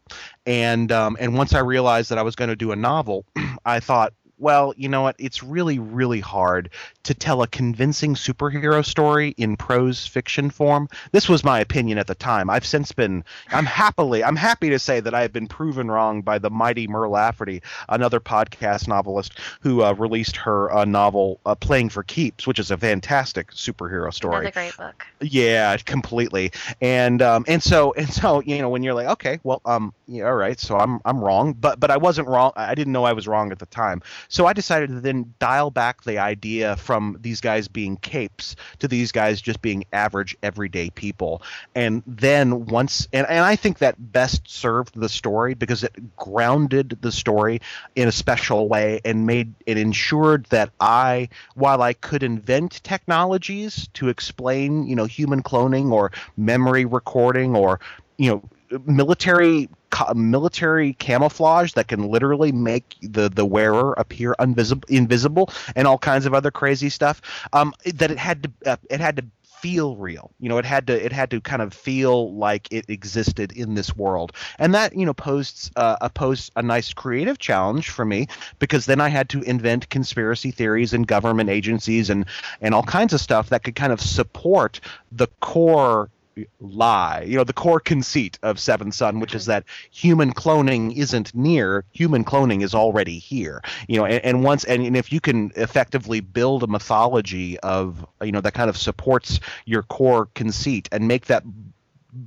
and 0.47 0.91
um, 0.91 1.17
and 1.21 1.35
once 1.35 1.55
I 1.55 1.61
realized 1.61 2.11
that 2.11 2.19
I 2.19 2.23
was 2.23 2.35
going 2.35 2.49
to 2.49 2.57
do 2.57 2.73
a 2.73 2.77
novel, 2.77 3.27
I 3.65 3.81
thought, 3.81 4.13
well, 4.39 4.75
you 4.77 4.89
know 4.89 5.03
what? 5.03 5.15
It's 5.19 5.43
really, 5.43 5.79
really 5.79 6.21
hard 6.21 6.71
to 7.05 7.15
tell 7.15 7.43
a 7.43 7.47
convincing 7.47 8.15
superhero 8.15 8.85
story 8.85 9.35
in 9.37 9.57
prose 9.57 10.07
fiction 10.07 10.51
form. 10.51 10.89
This 11.13 11.29
was 11.29 11.43
my 11.43 11.61
opinion 11.61 11.99
at 11.99 12.07
the 12.07 12.15
time. 12.15 12.51
I've 12.51 12.67
since 12.67 12.93
been, 12.93 13.25
I'm 13.49 13.67
happily, 13.67 14.23
I'm 14.23 14.37
happy 14.37 14.71
to 14.71 14.79
say 14.79 15.01
that 15.01 15.15
I 15.15 15.23
have 15.23 15.33
been 15.33 15.47
proven 15.47 15.91
wrong 15.91 16.23
by 16.23 16.39
the 16.39 16.51
mighty 16.51 16.87
Mur 16.87 17.09
Lafferty, 17.09 17.63
another 17.89 18.21
podcast 18.21 18.87
novelist 18.87 19.39
who 19.61 19.83
uh, 19.83 19.93
released 19.93 20.37
her 20.37 20.73
uh, 20.73 20.85
novel 20.85 21.41
uh, 21.47 21.55
"Playing 21.55 21.89
for 21.89 22.03
Keeps," 22.03 22.47
which 22.47 22.59
is 22.59 22.71
a 22.71 22.77
fantastic 22.77 23.53
superhero 23.53 24.13
story. 24.13 24.47
Another 24.47 24.51
great 24.51 24.77
book. 24.77 25.07
Yeah, 25.21 25.77
completely. 25.79 26.53
And 26.81 27.23
um, 27.23 27.45
and 27.49 27.63
so 27.63 27.93
and 27.95 28.13
so, 28.13 28.41
you 28.43 28.59
know, 28.59 28.69
when 28.69 28.83
you're 28.83 28.95
like, 28.95 29.09
okay, 29.09 29.39
well, 29.43 29.61
um, 29.65 29.95
yeah, 30.07 30.25
all 30.25 30.35
right, 30.35 30.59
so 30.59 30.77
I'm 30.77 31.01
I'm 31.05 31.23
wrong, 31.23 31.55
but 31.55 31.81
but 31.81 31.91
I 31.91 31.97
wasn't 31.97 32.29
wrong. 32.29 32.53
I 32.57 32.75
didn't 32.75 32.93
know 32.93 33.05
I 33.05 33.13
was 33.13 33.27
wrong 33.27 33.53
at 33.53 33.59
the 33.59 33.67
time. 33.67 34.03
So 34.29 34.47
I 34.47 34.53
decided 34.53 34.91
to 34.91 35.01
then 35.01 35.35
dial 35.39 35.71
back 35.71 36.05
the 36.05 36.19
idea 36.19 36.77
from 36.91 37.17
these 37.21 37.41
guys 37.41 37.69
being 37.69 37.97
capes 37.99 38.57
to 38.81 38.89
these 38.89 39.13
guys 39.13 39.41
just 39.41 39.63
being 39.63 39.85
average 39.93 40.37
everyday 40.43 40.91
people. 40.91 41.41
And 41.73 42.03
then 42.05 42.67
once 42.67 43.07
and, 43.13 43.29
and 43.29 43.45
I 43.45 43.55
think 43.55 43.79
that 43.79 43.95
best 44.13 44.51
served 44.51 44.99
the 44.99 45.09
story 45.09 45.55
because 45.55 45.85
it 45.85 46.17
grounded 46.17 46.99
the 47.01 47.13
story 47.13 47.61
in 47.95 48.09
a 48.09 48.11
special 48.11 48.69
way 48.69 49.01
and 49.05 49.25
made 49.25 49.55
it 49.67 49.79
ensured 49.79 50.47
that 50.47 50.71
I 50.81 51.29
while 51.55 51.81
I 51.81 51.93
could 51.93 52.25
invent 52.25 52.83
technologies 52.83 53.89
to 53.95 54.09
explain, 54.09 54.89
you 54.89 54.97
know, 54.97 55.05
human 55.05 55.45
cloning 55.45 55.93
or 55.93 56.11
memory 56.37 56.87
recording 56.87 57.55
or 57.55 57.79
you 58.19 58.31
know 58.31 58.81
military 58.85 59.69
military 60.15 60.95
camouflage 60.95 61.73
that 61.73 61.89
can 61.89 62.09
literally 62.09 62.53
make 62.53 62.97
the 63.03 63.29
the 63.29 63.45
wearer 63.45 63.93
appear 63.95 64.35
invisible 64.39 64.87
invisible 64.89 65.51
and 65.77 65.87
all 65.87 65.99
kinds 65.99 66.27
of 66.27 66.35
other 66.35 66.51
crazy 66.51 66.89
stuff. 66.89 67.21
Um, 67.53 67.75
that 67.95 68.11
it 68.11 68.19
had 68.19 68.43
to 68.45 68.73
uh, 68.73 68.77
it 68.89 69.01
had 69.01 69.17
to 69.17 69.25
feel 69.61 69.97
real. 69.97 70.31
You 70.41 70.49
know 70.49 70.59
it 70.59 70.65
had 70.65 70.87
to 70.87 71.05
it 71.05 71.13
had 71.13 71.31
to 71.31 71.41
kind 71.41 71.61
of 71.61 71.75
feel 71.75 72.35
like 72.35 72.69
it 72.71 72.89
existed 72.89 73.53
in 73.53 73.75
this 73.75 73.95
world. 73.95 74.33
And 74.59 74.75
that 74.75 74.97
you 74.97 75.05
know 75.05 75.13
posed 75.13 75.71
uh, 75.77 76.09
posed 76.09 76.51
a 76.57 76.63
nice 76.63 76.95
creative 76.95 77.39
challenge 77.39 77.91
for 77.91 78.05
me 78.05 78.27
because 78.59 78.87
then 78.87 79.01
i 79.01 79.09
had 79.09 79.29
to 79.31 79.43
invent 79.43 79.89
conspiracy 79.91 80.51
theories 80.51 80.93
and 80.93 81.07
government 81.07 81.51
agencies 81.51 82.11
and 82.11 82.25
and 82.61 82.75
all 82.75 82.83
kinds 82.83 83.13
of 83.13 83.21
stuff 83.21 83.49
that 83.51 83.63
could 83.63 83.75
kind 83.75 83.93
of 83.93 84.01
support 84.01 84.81
the 85.13 85.29
core 85.41 86.11
lie. 86.61 87.25
You 87.27 87.37
know, 87.37 87.45
the 87.45 87.53
core 87.53 87.81
conceit 87.81 88.39
of 88.43 88.59
Seventh 88.59 88.95
Son, 88.95 89.21
which 89.21 89.35
is 89.35 89.43
mm-hmm. 89.43 89.51
that 89.51 89.65
human 89.91 90.33
cloning 90.33 90.97
isn't 90.97 91.35
near, 91.35 91.85
human 91.93 92.25
cloning 92.25 92.63
is 92.63 92.75
already 92.75 93.19
here. 93.19 93.63
You 93.89 93.99
know, 93.99 94.05
and, 94.05 94.25
and 94.25 94.45
once 94.45 94.65
and, 94.65 94.85
and 94.85 94.97
if 94.97 95.13
you 95.13 95.21
can 95.21 95.53
effectively 95.57 96.21
build 96.21 96.63
a 96.63 96.67
mythology 96.67 97.59
of 97.61 98.07
you 98.23 98.33
know 98.33 98.41
that 98.41 98.55
kind 98.55 98.71
of 98.71 98.77
supports 98.77 99.41
your 99.65 99.83
core 99.83 100.27
conceit 100.35 100.89
and 100.93 101.09
make 101.09 101.27
that 101.27 101.45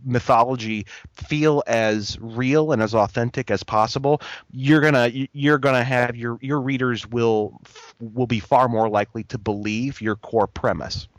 mythology 0.06 0.86
feel 1.12 1.62
as 1.68 2.18
real 2.22 2.72
and 2.72 2.82
as 2.82 2.96
authentic 2.96 3.52
as 3.52 3.64
possible 3.64 4.22
you're 4.52 4.80
gonna 4.80 5.12
you're 5.34 5.58
gonna 5.58 5.84
have 5.84 6.16
your 6.16 6.38
your 6.42 6.62
readers 6.62 7.06
will 7.08 7.60
will 8.00 8.28
be 8.28 8.40
far 8.40 8.70
more 8.70 8.90
likely 8.90 9.26
to 9.26 9.38
believe 9.38 10.00
your 10.00 10.16
core 10.16 10.48
premise 10.48 11.10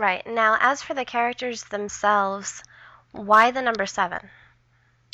Right. 0.00 0.26
Now, 0.26 0.56
as 0.58 0.80
for 0.80 0.94
the 0.94 1.04
characters 1.04 1.64
themselves, 1.64 2.62
why 3.12 3.50
the 3.50 3.60
number 3.60 3.84
seven? 3.84 4.30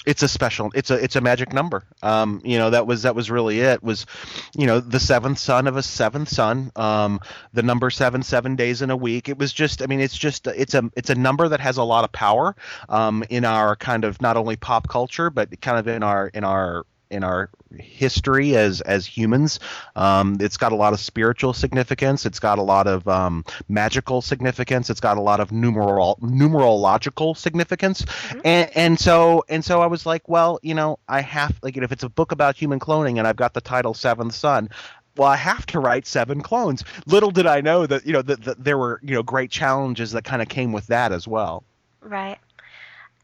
It's 0.07 0.23
a 0.23 0.29
special. 0.29 0.71
It's 0.77 0.93
a 0.93 0.95
it's 0.95 1.17
a 1.17 1.21
magic 1.21 1.53
number. 1.53 1.83
Um, 2.05 2.41
you 2.45 2.57
know 2.57 2.71
that 2.71 2.87
was 2.87 3.03
that 3.03 3.17
was 3.17 3.29
really 3.29 3.59
it. 3.59 3.83
Was, 3.83 4.07
you 4.55 4.65
know, 4.65 4.79
the 4.79 5.01
seventh 5.01 5.41
son 5.41 5.67
of 5.67 5.77
a 5.77 5.83
seventh 5.83 6.29
son. 6.29 6.71
Um, 6.77 7.19
the 7.53 7.65
number 7.65 7.91
seven, 7.91 8.23
seven 8.23 8.55
days 8.55 8.81
in 8.81 8.91
a 8.91 8.97
week. 8.97 9.29
It 9.29 9.39
was 9.39 9.53
just. 9.53 9.83
I 9.83 9.87
mean, 9.87 9.99
it's 9.99 10.17
just 10.17 10.47
it's 10.47 10.75
a 10.75 10.89
it's 10.97 11.11
a 11.11 11.17
number 11.17 11.49
that 11.49 11.59
has 11.59 11.79
a 11.79 11.83
lot 11.83 12.05
of 12.05 12.13
power. 12.13 12.55
Um, 12.89 13.25
in 13.29 13.45
our 13.45 13.75
kind 13.75 14.05
of 14.05 14.23
not 14.23 14.37
only 14.37 14.55
pop 14.55 14.87
culture, 14.87 15.31
but 15.31 15.61
kind 15.61 15.81
of 15.81 15.89
in 15.89 16.05
our 16.05 16.29
in 16.29 16.45
our 16.45 16.87
in 17.11 17.25
our 17.25 17.51
history 17.79 18.57
as 18.57 18.81
as 18.83 19.07
humans. 19.07 19.61
Um, 19.95 20.37
it's 20.41 20.57
got 20.57 20.73
a 20.73 20.77
lot 20.77 20.93
of 20.93 21.01
spiritual 21.01 21.53
significance. 21.53 22.27
It's 22.27 22.41
got 22.41 22.59
a 22.59 22.63
lot 22.63 22.87
of 22.87 23.07
um, 23.09 23.45
magical 23.69 24.23
significance. 24.23 24.91
It's 24.91 25.01
got 25.01 25.17
a 25.17 25.21
lot 25.21 25.41
of 25.41 25.53
numeral 25.53 26.19
numerological 26.21 27.37
significance. 27.37 28.03
Mm-hmm. 28.03 28.41
And 28.45 28.71
and 28.77 29.01
so 29.01 29.45
and 29.49 29.65
so 29.65 29.81
I 29.81 29.87
was 29.87 30.07
like, 30.07 30.29
well, 30.29 30.59
you 30.63 30.75
know, 30.75 30.99
I 31.09 31.21
have 31.21 31.59
like 31.63 31.77
if 31.77 31.93
it's 31.93 32.05
a 32.05 32.09
book 32.09 32.33
about 32.33 32.57
human 32.57 32.81
cloning 32.81 33.19
and 33.19 33.27
I've 33.27 33.37
got 33.37 33.55
the 33.55 33.61
title 33.61 33.95
Seventh 33.95 34.35
Son, 34.35 34.69
well, 35.17 35.29
I 35.29 35.37
have 35.37 35.67
to 35.67 35.81
write 35.81 36.07
seven 36.07 36.43
clones. 36.43 36.85
Little 37.07 37.31
did 37.31 37.47
I 37.47 37.61
know 37.61 37.87
that 37.87 38.07
you 38.07 38.13
know 38.13 38.23
that, 38.23 38.45
that 38.45 38.63
there 38.63 38.79
were 38.79 39.01
you 39.03 39.15
know 39.15 39.23
great 39.23 39.51
challenges 39.51 40.13
that 40.13 40.25
kind 40.25 40.43
of 40.43 40.49
came 40.49 40.73
with 40.73 40.87
that 40.89 41.13
as 41.13 41.27
well. 41.27 41.65
Right. 42.01 42.39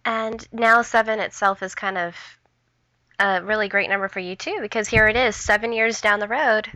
And 0.05 0.47
now 0.53 0.83
seven 0.83 1.21
itself 1.21 1.63
is 1.63 1.75
kind 1.75 1.97
of 1.97 2.17
a 3.23 3.43
really 3.43 3.69
great 3.69 3.89
number 3.89 4.09
for 4.09 4.21
you 4.21 4.35
too, 4.35 4.59
because 4.61 4.89
here 4.89 5.07
it 5.07 5.17
is, 5.17 5.37
seven 5.37 5.73
years 5.73 6.01
down 6.01 6.19
the 6.19 6.29
road, 6.29 6.69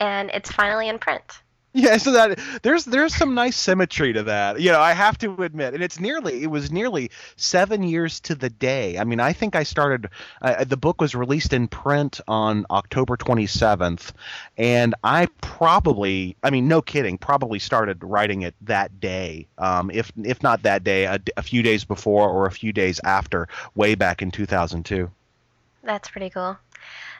and 0.00 0.30
it's 0.30 0.50
finally 0.50 0.88
in 0.88 0.98
print. 0.98 1.40
Yeah, 1.76 1.98
so 1.98 2.12
that 2.12 2.38
there's 2.62 2.86
there's 2.86 3.14
some 3.14 3.34
nice 3.34 3.54
symmetry 3.54 4.14
to 4.14 4.22
that. 4.22 4.58
You 4.62 4.72
know, 4.72 4.80
I 4.80 4.94
have 4.94 5.18
to 5.18 5.42
admit, 5.42 5.74
and 5.74 5.82
it's 5.82 6.00
nearly 6.00 6.42
it 6.42 6.46
was 6.46 6.72
nearly 6.72 7.10
seven 7.36 7.82
years 7.82 8.18
to 8.20 8.34
the 8.34 8.48
day. 8.48 8.96
I 8.96 9.04
mean, 9.04 9.20
I 9.20 9.34
think 9.34 9.54
I 9.54 9.62
started. 9.62 10.08
Uh, 10.40 10.64
the 10.64 10.78
book 10.78 11.02
was 11.02 11.14
released 11.14 11.52
in 11.52 11.68
print 11.68 12.18
on 12.26 12.64
October 12.70 13.18
27th, 13.18 14.12
and 14.56 14.94
I 15.04 15.26
probably, 15.42 16.34
I 16.42 16.48
mean, 16.48 16.66
no 16.66 16.80
kidding, 16.80 17.18
probably 17.18 17.58
started 17.58 18.02
writing 18.02 18.40
it 18.40 18.54
that 18.62 18.98
day. 18.98 19.46
Um, 19.58 19.90
if 19.92 20.10
if 20.24 20.42
not 20.42 20.62
that 20.62 20.82
day, 20.82 21.04
a, 21.04 21.20
a 21.36 21.42
few 21.42 21.62
days 21.62 21.84
before 21.84 22.30
or 22.30 22.46
a 22.46 22.50
few 22.50 22.72
days 22.72 23.00
after, 23.04 23.48
way 23.74 23.94
back 23.94 24.22
in 24.22 24.30
2002. 24.30 25.10
That's 25.86 26.08
pretty 26.08 26.30
cool. 26.30 26.58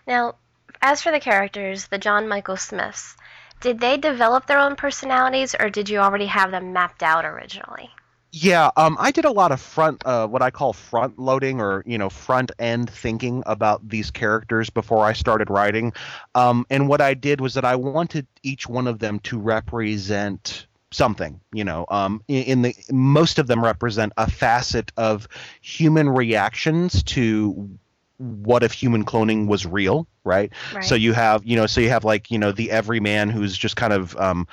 Now, 0.06 0.35
as 0.82 1.00
for 1.00 1.12
the 1.12 1.20
characters, 1.20 1.87
the 1.87 1.99
John 1.99 2.28
Michael 2.28 2.56
Smiths, 2.56 3.16
did 3.61 3.80
they 3.80 3.96
develop 3.96 4.46
their 4.46 4.58
own 4.58 4.76
personalities 4.76 5.54
or 5.58 5.70
did 5.70 5.88
you 5.88 5.99
already 5.99 6.26
have 6.26 6.50
them 6.50 6.73
mapped 6.73 7.02
out 7.02 7.25
originally? 7.25 7.90
Yeah, 8.32 8.70
um, 8.76 8.99
I 9.00 9.12
did 9.12 9.25
a 9.25 9.30
lot 9.30 9.50
of 9.50 9.62
front, 9.62 10.04
uh, 10.04 10.26
what 10.26 10.42
I 10.42 10.50
call 10.50 10.75
front 10.75 11.18
loading 11.18 11.61
or 11.61 11.82
you 11.87 11.96
know 11.96 12.11
front 12.11 12.52
end 12.58 12.90
thinking 12.90 13.42
about 13.46 13.88
these 13.88 14.11
characters 14.11 14.68
before 14.68 15.06
I 15.06 15.14
started 15.14 15.49
writing. 15.49 15.94
Um, 16.35 16.66
and 16.68 16.87
what 16.87 17.00
I 17.00 17.14
did 17.14 17.40
was 17.40 17.54
that 17.54 17.64
I 17.64 17.76
wanted 17.76 18.26
each 18.42 18.68
one 18.68 18.88
of 18.88 18.99
them 18.99 19.20
to 19.20 19.38
represent 19.38 20.66
something 20.92 21.40
you 21.52 21.64
know 21.64 21.85
um, 21.90 22.23
in, 22.28 22.42
in, 22.44 22.62
the 22.62 22.75
most 22.90 23.38
of 23.38 23.49
them 23.49 23.62
represent 23.62 24.12
a 24.16 24.30
facet 24.30 24.92
of 24.96 25.26
human 25.61 26.08
reactions 26.08 27.02
to 27.02 27.78
what 28.18 28.62
if 28.62 28.73
human 28.73 29.04
cloning 29.04 29.46
was 29.46 29.66
real 29.66 30.06
right? 30.25 30.52
right? 30.75 30.85
so 30.85 30.94
you 30.94 31.12
have 31.12 31.44
you 31.44 31.56
know 31.56 31.66
so 31.66 31.80
you 31.80 31.88
have 31.88 32.04
like 32.04 32.30
you 32.30 32.38
know 32.38 32.52
the 32.52 32.70
everyman 32.70 33.28
who's 33.28 33.56
just 33.56 33.76
kind 33.76 33.92
of 33.92 34.16
um, 34.16 34.46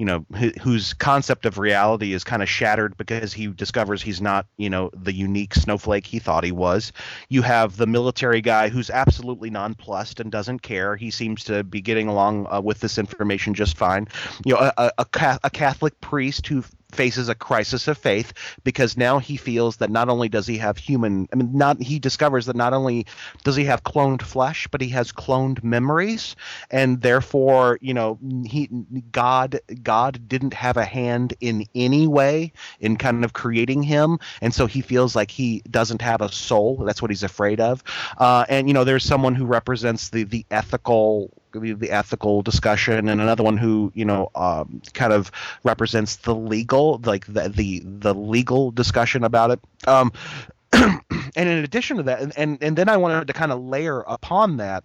you 0.00 0.06
know 0.06 0.24
whose 0.62 0.94
concept 0.94 1.44
of 1.44 1.58
reality 1.58 2.14
is 2.14 2.24
kind 2.24 2.42
of 2.42 2.48
shattered 2.48 2.96
because 2.96 3.34
he 3.34 3.48
discovers 3.48 4.00
he's 4.00 4.22
not 4.22 4.46
you 4.56 4.70
know 4.70 4.90
the 4.94 5.12
unique 5.12 5.54
snowflake 5.54 6.06
he 6.06 6.18
thought 6.18 6.42
he 6.42 6.52
was. 6.52 6.90
You 7.28 7.42
have 7.42 7.76
the 7.76 7.86
military 7.86 8.40
guy 8.40 8.70
who's 8.70 8.88
absolutely 8.88 9.50
nonplussed 9.50 10.18
and 10.18 10.32
doesn't 10.32 10.60
care. 10.60 10.96
He 10.96 11.10
seems 11.10 11.44
to 11.44 11.64
be 11.64 11.82
getting 11.82 12.08
along 12.08 12.46
uh, 12.50 12.62
with 12.62 12.80
this 12.80 12.96
information 12.96 13.52
just 13.52 13.76
fine. 13.76 14.08
You 14.46 14.54
know 14.54 14.72
a, 14.78 14.90
a, 14.96 15.38
a 15.44 15.50
catholic 15.50 16.00
priest 16.00 16.46
who 16.46 16.64
faces 16.92 17.28
a 17.28 17.34
crisis 17.34 17.88
of 17.88 17.98
faith 17.98 18.32
because 18.64 18.96
now 18.96 19.18
he 19.18 19.36
feels 19.36 19.76
that 19.76 19.90
not 19.90 20.08
only 20.08 20.28
does 20.28 20.46
he 20.46 20.58
have 20.58 20.76
human 20.76 21.28
I 21.32 21.36
mean 21.36 21.50
not 21.52 21.80
he 21.80 21.98
discovers 21.98 22.46
that 22.46 22.56
not 22.56 22.72
only 22.72 23.06
does 23.44 23.56
he 23.56 23.64
have 23.66 23.82
cloned 23.84 24.22
flesh 24.22 24.66
but 24.70 24.80
he 24.80 24.88
has 24.88 25.12
cloned 25.12 25.62
memories. 25.62 26.36
And 26.70 27.00
therefore 27.00 27.78
you 27.80 27.94
know 27.94 28.18
he 28.46 28.68
God 29.12 29.60
God 29.82 29.89
didn't 30.28 30.54
have 30.54 30.76
a 30.76 30.84
hand 30.84 31.34
in 31.40 31.64
any 31.74 32.06
way 32.06 32.52
in 32.80 32.96
kind 32.96 33.24
of 33.24 33.32
creating 33.32 33.82
him 33.82 34.18
and 34.40 34.54
so 34.54 34.66
he 34.66 34.80
feels 34.80 35.16
like 35.16 35.30
he 35.30 35.62
doesn't 35.70 36.02
have 36.02 36.20
a 36.20 36.30
soul 36.30 36.76
that's 36.86 37.02
what 37.02 37.10
he's 37.10 37.22
afraid 37.22 37.60
of 37.60 37.82
uh, 38.18 38.44
and 38.48 38.68
you 38.68 38.74
know 38.74 38.84
there's 38.84 39.04
someone 39.04 39.34
who 39.34 39.44
represents 39.44 40.10
the 40.10 40.24
the 40.24 40.44
ethical 40.50 41.30
the 41.52 41.90
ethical 41.90 42.42
discussion, 42.42 43.08
and 43.08 43.20
another 43.20 43.42
one 43.42 43.56
who 43.56 43.92
you 43.94 44.04
know 44.04 44.30
um, 44.34 44.82
kind 44.94 45.12
of 45.12 45.30
represents 45.64 46.16
the 46.16 46.34
legal, 46.34 47.00
like 47.04 47.26
the 47.26 47.48
the, 47.48 47.82
the 47.84 48.14
legal 48.14 48.70
discussion 48.70 49.24
about 49.24 49.50
it. 49.50 49.60
Um, 49.86 50.12
and 50.72 51.02
in 51.36 51.64
addition 51.64 51.96
to 51.98 52.02
that, 52.04 52.20
and, 52.20 52.32
and 52.36 52.58
and 52.62 52.76
then 52.76 52.88
I 52.88 52.96
wanted 52.96 53.26
to 53.26 53.32
kind 53.32 53.52
of 53.52 53.60
layer 53.60 54.00
upon 54.00 54.58
that 54.58 54.84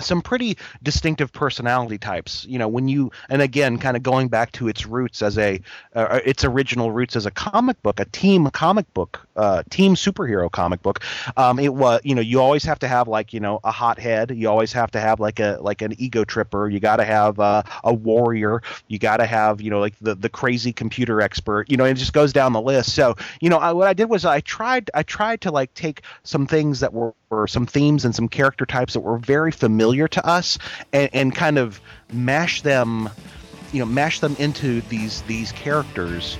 some 0.00 0.22
pretty 0.22 0.56
distinctive 0.82 1.32
personality 1.32 1.98
types 1.98 2.44
you 2.48 2.58
know 2.58 2.68
when 2.68 2.88
you 2.88 3.10
and 3.28 3.42
again 3.42 3.78
kind 3.78 3.96
of 3.96 4.02
going 4.02 4.28
back 4.28 4.52
to 4.52 4.68
its 4.68 4.86
roots 4.86 5.22
as 5.22 5.38
a 5.38 5.60
uh, 5.94 6.20
its 6.24 6.44
original 6.44 6.90
roots 6.90 7.16
as 7.16 7.26
a 7.26 7.30
comic 7.30 7.80
book 7.82 8.00
a 8.00 8.04
team 8.06 8.48
comic 8.50 8.92
book 8.94 9.26
uh, 9.36 9.62
team 9.70 9.94
superhero 9.94 10.50
comic 10.50 10.82
book 10.82 11.00
um, 11.36 11.58
it 11.58 11.74
was 11.74 12.00
you 12.04 12.14
know 12.14 12.20
you 12.20 12.40
always 12.40 12.64
have 12.64 12.78
to 12.78 12.88
have 12.88 13.08
like 13.08 13.32
you 13.32 13.40
know 13.40 13.60
a 13.64 13.70
hothead 13.70 14.30
you 14.30 14.48
always 14.48 14.72
have 14.72 14.90
to 14.90 15.00
have 15.00 15.20
like 15.20 15.40
a 15.40 15.58
like 15.60 15.82
an 15.82 15.94
ego 15.98 16.24
tripper. 16.24 16.68
You 16.68 16.80
got 16.80 16.96
to 16.96 17.04
have 17.04 17.38
uh, 17.40 17.62
a 17.82 17.92
warrior. 17.92 18.62
You 18.88 18.98
got 18.98 19.18
to 19.18 19.26
have 19.26 19.60
you 19.60 19.70
know 19.70 19.80
like 19.80 19.94
the 20.00 20.14
the 20.14 20.28
crazy 20.28 20.72
computer 20.72 21.20
expert 21.20 21.70
you 21.70 21.76
know 21.76 21.84
it 21.84 21.94
just 21.94 22.12
goes 22.12 22.32
down 22.32 22.52
the 22.52 22.60
list. 22.60 22.94
So 22.94 23.16
you 23.40 23.48
know 23.48 23.58
I, 23.58 23.72
what 23.72 23.88
i 23.88 23.92
did 23.92 24.06
was 24.06 24.24
i 24.24 24.40
tried 24.40 24.90
i 24.94 25.02
tried 25.02 25.40
to 25.42 25.50
like 25.50 25.72
take 25.74 26.02
some 26.22 26.46
things 26.46 26.80
that 26.80 26.92
were, 26.92 27.14
were 27.30 27.46
some 27.46 27.66
themes 27.66 28.04
and 28.04 28.14
some 28.14 28.28
character 28.28 28.66
types 28.66 28.94
that 28.94 29.00
were 29.00 29.18
very 29.18 29.50
familiar 29.50 29.83
familiar 29.84 30.08
to 30.08 30.26
us 30.26 30.58
and, 30.94 31.10
and 31.12 31.34
kind 31.34 31.58
of 31.58 31.78
mash 32.10 32.62
them 32.62 33.10
you 33.70 33.78
know 33.78 33.84
mash 33.84 34.18
them 34.20 34.34
into 34.38 34.80
these 34.82 35.20
these 35.22 35.52
characters 35.52 36.38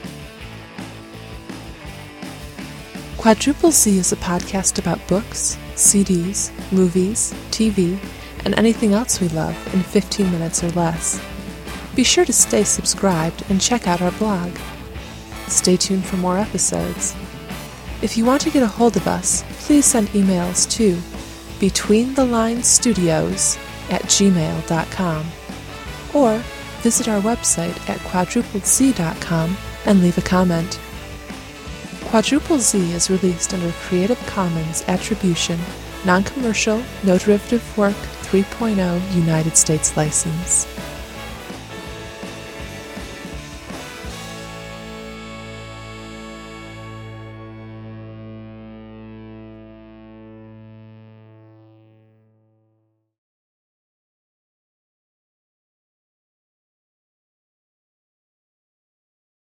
Quadruple 3.18 3.70
Z 3.70 3.98
is 3.98 4.12
a 4.12 4.16
podcast 4.16 4.78
about 4.78 5.06
books, 5.08 5.56
CDs, 5.76 6.50
movies, 6.70 7.32
TV, 7.50 7.98
and 8.44 8.54
anything 8.58 8.92
else 8.92 9.18
we 9.18 9.28
love 9.30 9.56
in 9.74 9.82
15 9.82 10.30
minutes 10.30 10.62
or 10.62 10.68
less. 10.72 11.18
Be 11.94 12.04
sure 12.04 12.26
to 12.26 12.34
stay 12.34 12.64
subscribed 12.64 13.42
and 13.48 13.62
check 13.62 13.88
out 13.88 14.02
our 14.02 14.12
blog. 14.12 14.54
Stay 15.48 15.78
tuned 15.78 16.04
for 16.04 16.18
more 16.18 16.36
episodes. 16.36 17.16
If 18.02 18.18
you 18.18 18.26
want 18.26 18.42
to 18.42 18.50
get 18.50 18.62
a 18.62 18.66
hold 18.66 18.94
of 18.98 19.08
us, 19.08 19.42
please 19.60 19.86
send 19.86 20.08
emails 20.08 20.70
to 20.72 21.00
between 21.58 22.14
the 22.14 22.24
lines 22.24 22.66
studios 22.66 23.58
at 23.90 24.02
gmail.com 24.02 25.26
or 26.14 26.38
visit 26.82 27.08
our 27.08 27.20
website 27.20 27.76
at 27.88 27.98
quadrupledz.com 28.00 29.56
and 29.86 30.02
leave 30.02 30.18
a 30.18 30.22
comment. 30.22 30.78
Quadruple 32.04 32.58
Z 32.58 32.92
is 32.92 33.10
released 33.10 33.52
under 33.54 33.72
Creative 33.72 34.18
Commons 34.26 34.84
Attribution, 34.86 35.58
Non 36.04 36.22
Commercial, 36.22 36.82
No 37.02 37.18
Derivative 37.18 37.76
Work 37.76 37.96
3.0 38.22 39.14
United 39.14 39.56
States 39.56 39.96
license. 39.96 40.66